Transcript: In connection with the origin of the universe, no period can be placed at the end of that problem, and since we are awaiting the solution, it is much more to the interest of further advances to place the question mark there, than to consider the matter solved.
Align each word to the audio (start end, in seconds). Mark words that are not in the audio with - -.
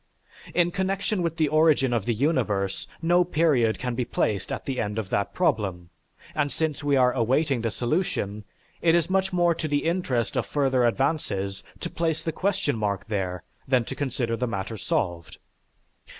In 0.55 0.71
connection 0.71 1.21
with 1.21 1.37
the 1.37 1.47
origin 1.47 1.93
of 1.93 2.05
the 2.05 2.13
universe, 2.15 2.87
no 3.03 3.23
period 3.23 3.77
can 3.77 3.93
be 3.93 4.03
placed 4.03 4.51
at 4.51 4.65
the 4.65 4.79
end 4.79 4.97
of 4.97 5.11
that 5.11 5.31
problem, 5.35 5.91
and 6.33 6.51
since 6.51 6.83
we 6.83 6.95
are 6.95 7.13
awaiting 7.13 7.61
the 7.61 7.69
solution, 7.69 8.43
it 8.81 8.95
is 8.95 9.11
much 9.11 9.31
more 9.31 9.53
to 9.53 9.67
the 9.67 9.85
interest 9.85 10.35
of 10.35 10.47
further 10.47 10.85
advances 10.85 11.61
to 11.81 11.89
place 11.91 12.19
the 12.23 12.31
question 12.31 12.77
mark 12.79 13.09
there, 13.09 13.43
than 13.67 13.85
to 13.85 13.93
consider 13.93 14.35
the 14.35 14.47
matter 14.47 14.75
solved. 14.75 15.37